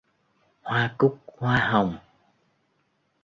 [0.65, 1.91] Hoa cúc hoa hồng